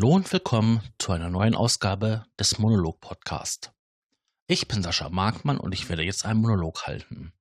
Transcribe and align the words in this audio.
Hallo 0.00 0.14
und 0.14 0.32
willkommen 0.32 0.80
zu 0.96 1.12
einer 1.12 1.28
neuen 1.28 1.54
Ausgabe 1.54 2.24
des 2.38 2.58
Monolog 2.58 3.02
Podcast. 3.02 3.70
Ich 4.46 4.66
bin 4.66 4.82
Sascha 4.82 5.10
Markmann 5.10 5.58
und 5.58 5.74
ich 5.74 5.90
werde 5.90 6.02
jetzt 6.02 6.24
einen 6.24 6.40
Monolog 6.40 6.86
halten. 6.86 7.34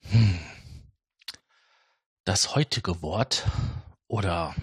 Hm. 0.00 0.38
Das 2.24 2.54
heutige 2.54 3.02
Wort 3.02 3.46
oder 4.08 4.54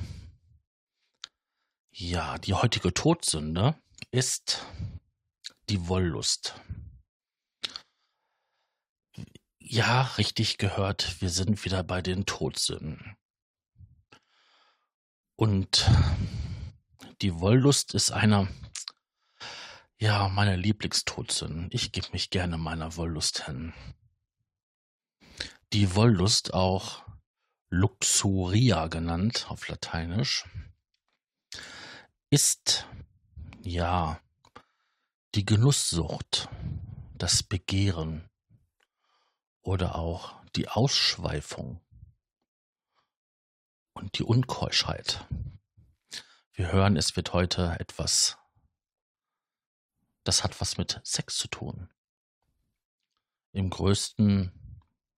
ja, 1.91 2.39
die 2.39 2.55
heutige 2.55 2.91
Todsünde 2.91 3.75
ist 4.09 4.65
die 5.69 5.87
Wollust. 5.87 6.55
Ja, 9.59 10.01
richtig 10.17 10.57
gehört, 10.57 11.21
wir 11.21 11.29
sind 11.29 11.65
wieder 11.65 11.83
bei 11.83 12.01
den 12.01 12.25
Todsünden. 12.25 13.15
Und 15.35 15.87
die 17.23 17.39
Wollust 17.39 17.93
ist 17.93 18.11
einer, 18.11 18.49
ja, 19.97 20.27
meiner 20.27 20.57
Lieblingstodsünden. 20.57 21.69
Ich 21.71 21.93
gebe 21.93 22.09
mich 22.11 22.29
gerne 22.29 22.57
meiner 22.57 22.97
Wollust 22.97 23.45
hin. 23.45 23.73
Die 25.71 25.95
Wollust, 25.95 26.53
auch 26.53 27.05
Luxuria 27.69 28.87
genannt 28.87 29.45
auf 29.47 29.69
Lateinisch, 29.69 30.43
ist, 32.29 32.87
ja, 33.61 34.19
die 35.33 35.45
Genusssucht, 35.45 36.49
das 37.15 37.41
Begehren 37.41 38.29
oder 39.61 39.95
auch 39.95 40.43
die 40.57 40.67
Ausschweifung 40.67 41.79
und 43.93 44.19
die 44.19 44.23
Unkeuschheit. 44.23 45.25
Wir 46.55 46.71
hören, 46.71 46.97
es 46.97 47.15
wird 47.15 47.33
heute 47.33 47.77
etwas, 47.79 48.37
das 50.23 50.43
hat 50.43 50.61
was 50.61 50.77
mit 50.77 51.01
Sex 51.03 51.35
zu 51.35 51.47
tun. 51.47 51.89
Im 53.53 53.71
größten 53.71 54.51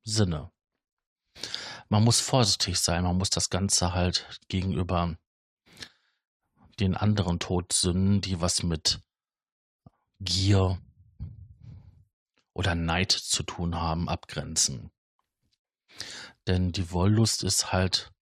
Sinne. 0.01 0.53
Man 1.89 2.05
muss 2.05 2.21
vorsichtig 2.21 2.79
sein, 2.79 3.03
man 3.03 3.17
muss 3.17 3.31
das 3.31 3.49
Ganze 3.49 3.93
halt 3.93 4.39
gegenüber 4.47 5.17
den 6.79 6.95
anderen 6.95 7.39
Todsünden, 7.39 8.21
die 8.21 8.39
was 8.39 8.63
mit 8.63 9.01
Gier 10.21 10.81
oder 12.53 12.75
Neid 12.75 13.11
zu 13.11 13.43
tun 13.43 13.75
haben, 13.75 14.07
abgrenzen. 14.07 14.89
Denn 16.47 16.71
die 16.71 16.91
Wollust 16.91 17.43
ist 17.43 17.73
halt 17.73 18.13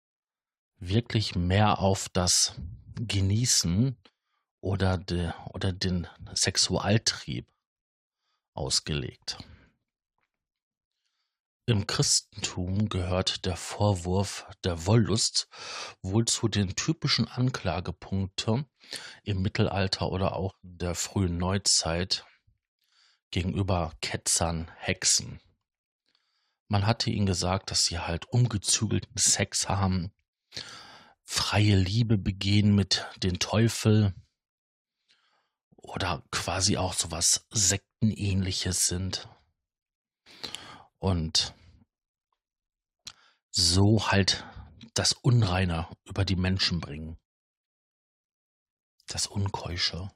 wirklich 0.79 1.35
mehr 1.35 1.79
auf 1.79 2.09
das 2.09 2.55
Genießen 2.95 3.97
oder, 4.61 4.98
de, 4.98 5.33
oder 5.53 5.73
den 5.73 6.07
Sexualtrieb 6.35 7.47
ausgelegt. 8.55 9.39
Im 11.65 11.87
Christentum 11.87 12.89
gehört 12.89 13.45
der 13.45 13.57
Vorwurf 13.57 14.47
der 14.65 14.87
Wollust 14.87 15.49
wohl 16.03 16.25
zu 16.25 16.49
den 16.49 16.75
typischen 16.75 17.29
Anklagepunkten 17.29 18.67
im 19.23 19.43
Mittelalter 19.43 20.11
oder 20.11 20.34
auch 20.34 20.55
der 20.62 20.97
frühen 20.97 21.39
Neuzeit 21.39 22.27
gegenüber 23.31 23.93
Ketzern, 24.01 24.71
Hexen. 24.77 25.41
Man 26.69 26.87
hatte 26.87 27.11
ihnen 27.11 27.27
gesagt, 27.27 27.71
dass 27.71 27.84
sie 27.84 27.99
halt 27.99 28.25
ungezügelten 28.27 29.16
Sex 29.16 29.69
haben, 29.69 30.12
freie 31.25 31.77
Liebe 31.77 32.19
begehen 32.19 32.75
mit 32.75 33.06
den 33.16 33.38
Teufel 33.38 34.15
oder 35.77 36.25
quasi 36.31 36.77
auch 36.77 36.94
sowas 36.94 37.47
Sektenähnliches 37.50 38.87
sind. 38.87 39.28
Und 40.99 41.55
so 43.50 44.10
halt 44.10 44.44
das 44.94 45.12
Unreine 45.12 45.88
über 46.05 46.25
die 46.25 46.37
Menschen 46.37 46.81
bringen. 46.81 47.19
Das 49.06 49.27
Unkeusche. 49.27 50.10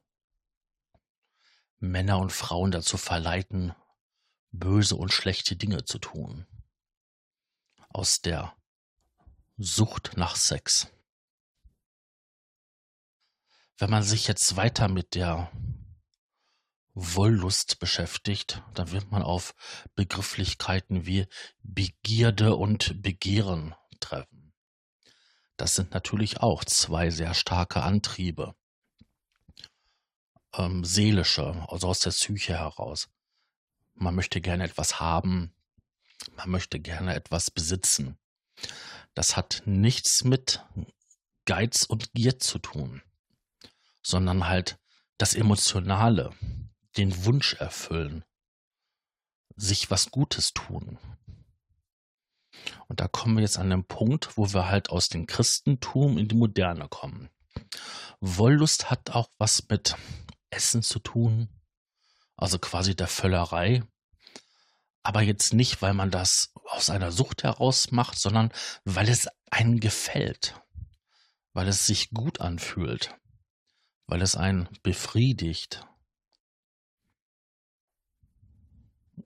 Männer 1.79 2.19
und 2.19 2.33
Frauen 2.33 2.71
dazu 2.71 2.97
verleiten, 2.97 3.75
böse 4.51 4.97
und 4.97 5.13
schlechte 5.13 5.57
Dinge 5.57 5.85
zu 5.85 5.99
tun. 5.99 6.47
Aus 7.91 8.21
der 8.21 8.57
Sucht 9.59 10.17
nach 10.17 10.37
Sex. 10.37 10.89
Wenn 13.79 13.91
man 13.91 14.03
sich 14.03 14.27
jetzt 14.27 14.57
weiter 14.57 14.89
mit 14.89 15.15
der 15.15 15.51
Wollust 16.95 17.79
beschäftigt, 17.79 18.63
dann 18.73 18.91
wird 18.91 19.11
man 19.11 19.23
auf 19.23 19.55
Begrifflichkeiten 19.95 21.05
wie 21.05 21.27
Begierde 21.63 22.57
und 22.57 23.03
Begehren 23.03 23.75
treffen. 24.01 24.55
Das 25.59 25.75
sind 25.75 25.93
natürlich 25.93 26.41
auch 26.41 26.65
zwei 26.65 27.11
sehr 27.11 27.35
starke 27.35 27.83
Antriebe. 27.83 28.55
Ähm, 30.55 30.83
seelische, 30.83 31.67
also 31.69 31.89
aus 31.89 31.99
der 31.99 32.11
Psyche 32.13 32.55
heraus. 32.55 33.11
Man 33.93 34.15
möchte 34.15 34.41
gerne 34.41 34.65
etwas 34.65 35.01
haben, 35.01 35.55
man 36.35 36.49
möchte 36.49 36.81
gerne 36.81 37.15
etwas 37.15 37.51
besitzen. 37.51 38.17
Das 39.13 39.37
hat 39.37 39.63
nichts 39.67 40.25
mit 40.25 40.65
Geiz 41.45 41.83
und 41.83 42.15
Gier 42.15 42.39
zu 42.39 42.59
tun 42.59 43.03
sondern 44.07 44.47
halt 44.47 44.79
das 45.19 45.35
Emotionale, 45.35 46.33
den 46.97 47.25
Wunsch 47.25 47.55
erfüllen, 47.55 48.25
sich 49.57 49.91
was 49.91 50.13
Gutes 50.13 50.53
tun. 50.53 50.99
Und 52.87 53.01
da 53.01 53.09
kommen 53.09 53.37
wir 53.37 53.43
jetzt 53.43 53.59
an 53.59 53.69
den 53.69 53.85
Punkt, 53.85 54.37
wo 54.37 54.53
wir 54.53 54.69
halt 54.69 54.91
aus 54.91 55.09
dem 55.09 55.27
Christentum 55.27 56.19
in 56.19 56.29
die 56.29 56.37
Moderne 56.37 56.89
kommen. 56.89 57.31
Wollust 58.21 58.91
hat 58.91 59.11
auch 59.11 59.29
was 59.39 59.69
mit 59.69 59.97
Essen 60.51 60.85
zu 60.85 61.01
tun, 61.01 61.49
also 62.37 62.61
quasi 62.61 62.95
der 62.95 63.09
Völlerei. 63.09 63.83
Aber 65.03 65.21
jetzt 65.21 65.53
nicht, 65.53 65.83
weil 65.83 65.95
man 65.95 66.13
das 66.13 66.53
aus 66.71 66.91
einer 66.91 67.11
Sucht 67.11 67.43
heraus 67.43 67.91
macht, 67.91 68.21
sondern 68.21 68.53
weil 68.85 69.09
es 69.09 69.29
einem 69.51 69.81
gefällt, 69.81 70.55
weil 71.55 71.67
es 71.67 71.87
sich 71.87 72.11
gut 72.11 72.41
anfühlt 72.41 73.17
weil 74.07 74.23
es 74.23 74.37
einen 74.37 74.69
befriedigt. 74.83 75.87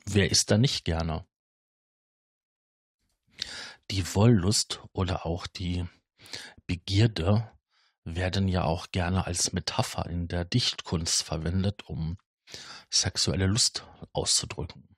Wer 0.06 0.30
isst 0.30 0.50
da 0.50 0.58
nicht 0.58 0.84
gerne? 0.84 1.26
Die 3.90 4.14
Wollust 4.14 4.82
oder 4.92 5.26
auch 5.26 5.46
die 5.46 5.86
Begierde 6.66 7.50
werden 8.04 8.48
ja 8.48 8.64
auch 8.64 8.90
gerne 8.92 9.26
als 9.26 9.52
Metapher 9.52 10.06
in 10.06 10.28
der 10.28 10.44
Dichtkunst 10.44 11.22
verwendet, 11.22 11.88
um 11.88 12.16
sexuelle 12.88 13.46
Lust 13.46 13.86
auszudrücken. 14.12 14.96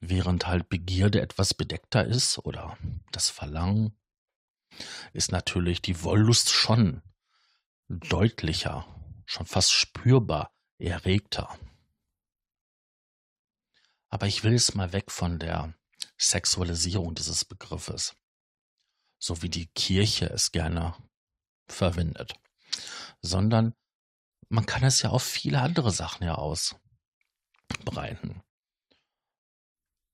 Während 0.00 0.46
halt 0.46 0.68
Begierde 0.68 1.20
etwas 1.20 1.54
bedeckter 1.54 2.06
ist 2.06 2.38
oder 2.38 2.78
das 3.12 3.28
Verlangen, 3.28 3.98
ist 5.12 5.32
natürlich 5.32 5.82
die 5.82 6.02
Wollust 6.02 6.50
schon 6.50 7.02
deutlicher, 7.90 8.86
schon 9.26 9.46
fast 9.46 9.72
spürbar 9.72 10.54
erregter. 10.78 11.58
Aber 14.08 14.26
ich 14.26 14.44
will 14.44 14.52
jetzt 14.52 14.74
mal 14.74 14.92
weg 14.92 15.10
von 15.10 15.38
der 15.38 15.74
Sexualisierung 16.16 17.14
dieses 17.14 17.44
Begriffes, 17.44 18.16
so 19.18 19.42
wie 19.42 19.48
die 19.48 19.66
Kirche 19.66 20.26
es 20.26 20.52
gerne 20.52 20.96
verwendet, 21.68 22.34
sondern 23.20 23.74
man 24.48 24.66
kann 24.66 24.84
es 24.84 25.02
ja 25.02 25.10
auf 25.10 25.22
viele 25.22 25.60
andere 25.60 25.90
Sachen 25.90 26.24
ja 26.24 26.36
ausbreiten. 26.36 28.42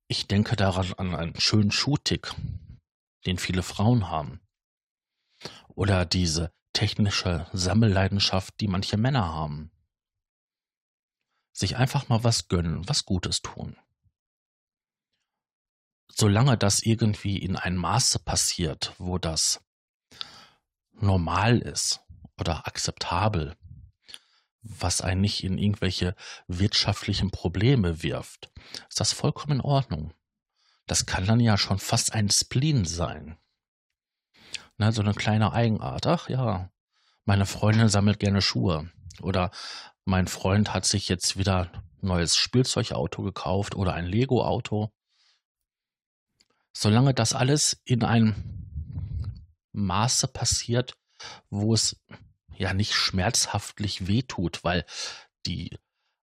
Ich 0.08 0.28
denke 0.28 0.56
daran 0.56 0.92
an 0.94 1.14
einen 1.14 1.40
schönen 1.40 1.72
Schuhtick, 1.72 2.32
den 3.26 3.38
viele 3.38 3.62
Frauen 3.62 4.08
haben. 4.08 4.40
Oder 5.68 6.06
diese 6.06 6.52
technische 6.76 7.46
Sammelleidenschaft, 7.54 8.60
die 8.60 8.68
manche 8.68 8.98
Männer 8.98 9.32
haben. 9.32 9.70
Sich 11.54 11.78
einfach 11.78 12.10
mal 12.10 12.22
was 12.22 12.48
gönnen, 12.48 12.86
was 12.86 13.06
Gutes 13.06 13.40
tun. 13.40 13.78
Solange 16.14 16.58
das 16.58 16.82
irgendwie 16.82 17.38
in 17.38 17.56
einem 17.56 17.78
Maße 17.78 18.18
passiert, 18.18 18.92
wo 18.98 19.16
das 19.16 19.64
normal 20.92 21.60
ist 21.60 22.00
oder 22.38 22.66
akzeptabel, 22.66 23.56
was 24.60 25.00
einen 25.00 25.22
nicht 25.22 25.44
in 25.44 25.56
irgendwelche 25.56 26.14
wirtschaftlichen 26.46 27.30
Probleme 27.30 28.02
wirft, 28.02 28.50
ist 28.90 29.00
das 29.00 29.14
vollkommen 29.14 29.60
in 29.60 29.60
Ordnung. 29.62 30.12
Das 30.86 31.06
kann 31.06 31.24
dann 31.24 31.40
ja 31.40 31.56
schon 31.56 31.78
fast 31.78 32.12
ein 32.12 32.28
Spleen 32.30 32.84
sein. 32.84 33.38
Na, 34.78 34.92
so 34.92 35.02
eine 35.02 35.14
kleine 35.14 35.52
Eigenart. 35.52 36.06
Ach 36.06 36.28
ja, 36.28 36.70
Meine 37.24 37.46
Freundin 37.46 37.88
sammelt 37.88 38.18
gerne 38.18 38.42
Schuhe. 38.42 38.90
Oder 39.22 39.50
mein 40.04 40.28
Freund 40.28 40.74
hat 40.74 40.84
sich 40.84 41.08
jetzt 41.08 41.38
wieder 41.38 41.70
ein 41.72 41.82
neues 42.02 42.36
Spielzeugauto 42.36 43.22
gekauft 43.22 43.74
oder 43.74 43.94
ein 43.94 44.06
Lego-Auto. 44.06 44.92
Solange 46.72 47.14
das 47.14 47.32
alles 47.32 47.80
in 47.84 48.04
einem 48.04 48.34
Maße 49.72 50.28
passiert, 50.28 50.96
wo 51.48 51.72
es 51.74 51.96
ja 52.54 52.74
nicht 52.74 52.94
schmerzhaftlich 52.94 54.06
wehtut, 54.06 54.62
weil 54.62 54.84
die 55.46 55.78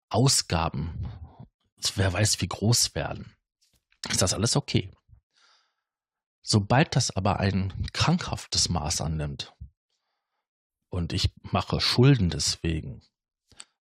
Ausgaben, 0.09 1.07
wer 1.95 2.13
weiß 2.13 2.39
wie 2.41 2.47
groß 2.47 2.93
werden, 2.93 3.35
ist 4.09 4.21
das 4.21 4.33
alles 4.33 4.55
okay. 4.55 4.91
Sobald 6.43 6.95
das 6.95 7.09
aber 7.09 7.39
ein 7.39 7.73
krankhaftes 7.93 8.67
Maß 8.67 8.99
annimmt 9.01 9.53
und 10.89 11.13
ich 11.13 11.33
mache 11.41 11.79
Schulden 11.79 12.29
deswegen, 12.29 13.01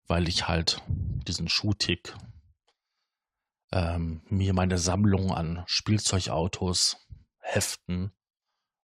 weil 0.06 0.29
ich 0.29 0.47
halt 0.47 0.81
diesen 0.87 1.49
Schuhtick 1.49 2.14
ähm, 3.73 4.23
mir 4.29 4.55
meine 4.55 4.79
Sammlung 4.79 5.32
an 5.32 5.64
Spielzeugautos, 5.67 6.99
Heften, 7.38 8.12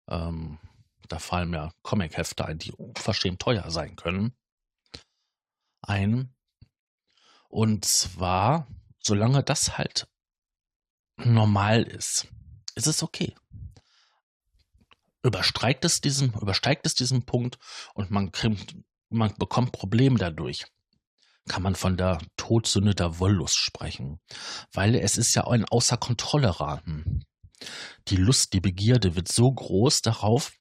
ähm, 0.09 0.59
da 1.07 1.17
fallen 1.17 1.49
mir 1.49 1.73
Comic-Hefte 1.81 2.45
ein, 2.45 2.59
die 2.59 2.73
unverschämt 2.73 3.41
teuer 3.41 3.71
sein 3.71 3.95
können, 3.95 4.35
ein. 5.81 6.35
Und 7.47 7.85
zwar, 7.85 8.67
solange 8.99 9.41
das 9.41 9.77
halt 9.77 10.07
normal 11.15 11.83
ist, 11.83 12.27
ist 12.75 12.87
es 12.87 13.01
okay. 13.01 13.35
Übersteigt 15.23 15.83
es 15.85 16.01
diesen, 16.01 16.33
übersteigt 16.33 16.85
es 16.85 16.93
diesen 16.93 17.25
Punkt 17.25 17.57
und 17.93 18.09
man, 18.09 18.31
kriegt, 18.31 18.75
man 19.09 19.33
bekommt 19.37 19.73
Probleme 19.73 20.17
dadurch, 20.17 20.65
kann 21.47 21.63
man 21.63 21.75
von 21.75 21.97
der 21.97 22.19
Todsünde 22.37 22.95
der 22.95 23.19
Wollust 23.19 23.57
sprechen. 23.57 24.19
Weil 24.71 24.95
es 24.95 25.17
ist 25.17 25.35
ja 25.35 25.45
ein 25.47 25.65
außer 25.65 25.97
Kontrolle 25.97 26.59
raten. 26.59 27.25
Die 28.07 28.15
Lust, 28.15 28.53
die 28.53 28.61
Begierde 28.61 29.15
wird 29.15 29.27
so 29.27 29.51
groß 29.51 30.01
darauf, 30.01 30.53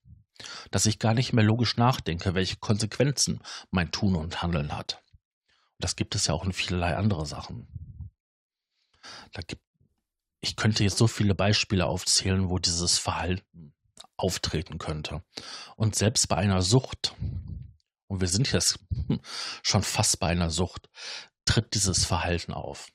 dass 0.70 0.86
ich 0.86 0.98
gar 0.98 1.14
nicht 1.14 1.32
mehr 1.32 1.44
logisch 1.44 1.76
nachdenke, 1.76 2.34
welche 2.34 2.56
Konsequenzen 2.56 3.40
mein 3.70 3.92
Tun 3.92 4.16
und 4.16 4.42
Handeln 4.42 4.76
hat. 4.76 5.02
Und 5.78 5.84
das 5.84 5.96
gibt 5.96 6.14
es 6.14 6.26
ja 6.26 6.34
auch 6.34 6.44
in 6.44 6.52
vielerlei 6.52 6.96
andere 6.96 7.26
Sachen. 7.26 7.68
Da 9.32 9.42
gibt, 9.42 9.62
ich 10.40 10.56
könnte 10.56 10.84
jetzt 10.84 10.98
so 10.98 11.06
viele 11.06 11.34
Beispiele 11.34 11.86
aufzählen, 11.86 12.48
wo 12.48 12.58
dieses 12.58 12.98
Verhalten 12.98 13.74
auftreten 14.18 14.78
könnte. 14.78 15.22
Und 15.76 15.94
selbst 15.94 16.28
bei 16.28 16.36
einer 16.36 16.62
Sucht, 16.62 17.14
und 18.08 18.20
wir 18.20 18.28
sind 18.28 18.52
jetzt 18.52 18.80
schon 19.62 19.82
fast 19.82 20.20
bei 20.20 20.28
einer 20.28 20.50
Sucht, 20.50 20.88
tritt 21.44 21.74
dieses 21.74 22.04
Verhalten 22.04 22.52
auf. 22.52 22.88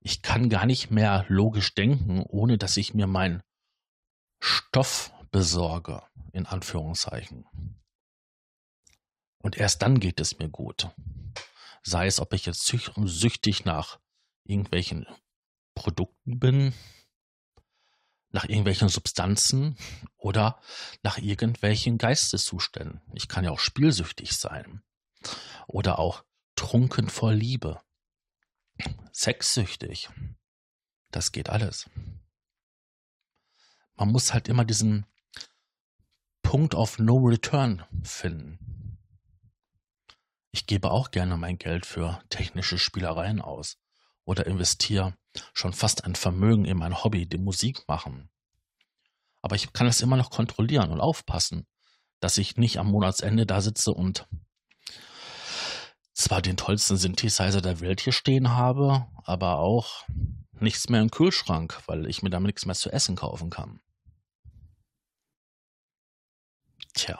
Ich 0.00 0.22
kann 0.22 0.48
gar 0.48 0.66
nicht 0.66 0.90
mehr 0.90 1.24
logisch 1.28 1.74
denken, 1.74 2.22
ohne 2.22 2.58
dass 2.58 2.76
ich 2.76 2.94
mir 2.94 3.06
meinen 3.06 3.42
Stoff 4.40 5.12
besorge, 5.30 6.02
in 6.32 6.46
Anführungszeichen. 6.46 7.44
Und 9.42 9.56
erst 9.56 9.82
dann 9.82 10.00
geht 10.00 10.20
es 10.20 10.38
mir 10.38 10.48
gut. 10.48 10.88
Sei 11.82 12.06
es, 12.06 12.20
ob 12.20 12.32
ich 12.32 12.46
jetzt 12.46 12.64
süchtig 12.64 13.64
nach 13.64 13.98
irgendwelchen 14.44 15.06
Produkten 15.74 16.38
bin, 16.38 16.74
nach 18.30 18.44
irgendwelchen 18.44 18.88
Substanzen 18.88 19.76
oder 20.16 20.60
nach 21.02 21.18
irgendwelchen 21.18 21.98
Geisteszuständen. 21.98 23.00
Ich 23.14 23.28
kann 23.28 23.44
ja 23.44 23.50
auch 23.50 23.60
spielsüchtig 23.60 24.36
sein 24.36 24.82
oder 25.66 25.98
auch 25.98 26.24
trunken 26.54 27.08
vor 27.08 27.32
Liebe, 27.32 27.80
sexsüchtig. 29.12 30.10
Das 31.10 31.32
geht 31.32 31.48
alles. 31.48 31.88
Man 33.94 34.12
muss 34.12 34.32
halt 34.32 34.48
immer 34.48 34.64
diesen 34.64 35.06
Punkt 36.42 36.74
of 36.74 36.98
No 36.98 37.16
Return 37.16 37.84
finden. 38.02 38.98
Ich 40.50 40.66
gebe 40.66 40.90
auch 40.90 41.10
gerne 41.10 41.36
mein 41.36 41.58
Geld 41.58 41.86
für 41.86 42.22
technische 42.30 42.78
Spielereien 42.78 43.40
aus 43.40 43.78
oder 44.28 44.46
investiere 44.46 45.16
schon 45.54 45.72
fast 45.72 46.04
ein 46.04 46.14
Vermögen 46.14 46.66
in 46.66 46.76
mein 46.76 47.02
Hobby, 47.02 47.26
die 47.26 47.38
Musik 47.38 47.88
machen. 47.88 48.28
Aber 49.40 49.56
ich 49.56 49.72
kann 49.72 49.86
es 49.86 50.02
immer 50.02 50.18
noch 50.18 50.28
kontrollieren 50.28 50.90
und 50.90 51.00
aufpassen, 51.00 51.66
dass 52.20 52.36
ich 52.36 52.58
nicht 52.58 52.78
am 52.78 52.90
Monatsende 52.90 53.46
da 53.46 53.62
sitze 53.62 53.94
und 53.94 54.28
zwar 56.12 56.42
den 56.42 56.58
tollsten 56.58 56.98
Synthesizer 56.98 57.62
der 57.62 57.80
Welt 57.80 58.02
hier 58.02 58.12
stehen 58.12 58.50
habe, 58.50 59.06
aber 59.24 59.60
auch 59.60 60.04
nichts 60.52 60.90
mehr 60.90 61.00
im 61.00 61.10
Kühlschrank, 61.10 61.80
weil 61.86 62.06
ich 62.06 62.22
mir 62.22 62.30
damit 62.30 62.48
nichts 62.48 62.66
mehr 62.66 62.74
zu 62.74 62.90
essen 62.90 63.16
kaufen 63.16 63.48
kann. 63.48 63.80
Tja, 66.92 67.18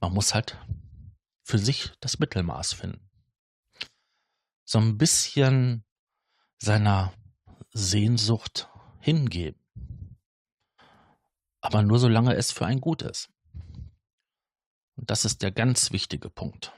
man 0.00 0.14
muss 0.14 0.32
halt 0.32 0.56
für 1.42 1.58
sich 1.58 1.92
das 2.00 2.18
Mittelmaß 2.18 2.72
finden. 2.72 3.09
So 4.70 4.78
ein 4.78 4.98
bisschen 4.98 5.84
seiner 6.58 7.12
Sehnsucht 7.72 8.68
hingeben. 9.00 9.60
Aber 11.60 11.82
nur 11.82 11.98
solange 11.98 12.36
es 12.36 12.52
für 12.52 12.66
ein 12.66 12.80
Gut 12.80 13.02
ist. 13.02 13.30
Und 14.94 15.10
das 15.10 15.24
ist 15.24 15.42
der 15.42 15.50
ganz 15.50 15.90
wichtige 15.90 16.30
Punkt. 16.30 16.72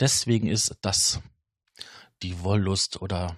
Deswegen 0.00 0.48
ist 0.48 0.74
das 0.80 1.20
die 2.22 2.40
Wollust 2.40 3.02
oder 3.02 3.36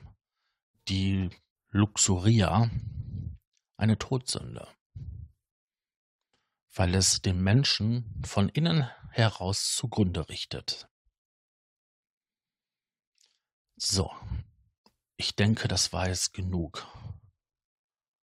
die 0.87 1.29
Luxuria 1.71 2.71
eine 3.77 3.99
Todsünde, 3.99 4.69
weil 6.73 6.95
es 6.95 7.23
den 7.23 7.43
Menschen 7.43 8.23
von 8.25 8.49
innen 8.51 8.89
heraus 9.11 9.75
zugrunde 9.75 10.29
richtet. 10.29 10.92
So, 13.77 14.13
ich 15.17 15.35
denke, 15.37 15.69
das 15.69 15.93
war 15.93 16.09
jetzt 16.09 16.33
genug 16.33 16.87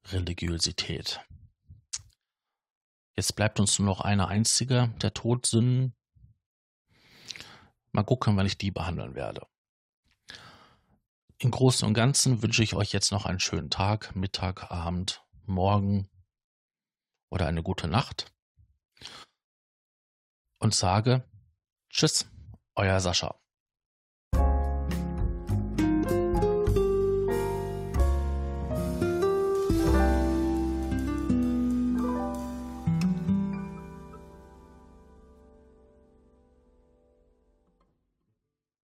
Religiosität. 0.07 1.19
Jetzt 3.15 3.35
bleibt 3.35 3.59
uns 3.59 3.79
nur 3.79 3.87
noch 3.87 4.01
eine 4.01 4.27
einzige 4.27 4.93
der 5.01 5.13
Todsünden. 5.13 5.95
Mal 7.91 8.03
gucken, 8.03 8.35
wann 8.35 8.45
ich 8.45 8.57
die 8.57 8.71
behandeln 8.71 9.15
werde. 9.15 9.47
Im 11.37 11.51
Großen 11.51 11.87
und 11.87 11.93
Ganzen 11.93 12.41
wünsche 12.41 12.63
ich 12.63 12.75
euch 12.75 12.91
jetzt 12.91 13.11
noch 13.11 13.25
einen 13.25 13.39
schönen 13.39 13.69
Tag, 13.69 14.15
Mittag, 14.15 14.71
Abend, 14.71 15.23
Morgen 15.45 16.09
oder 17.29 17.47
eine 17.47 17.61
gute 17.61 17.87
Nacht 17.87 18.33
und 20.59 20.73
sage 20.73 21.29
Tschüss, 21.89 22.29
euer 22.75 22.99
Sascha. 22.99 23.39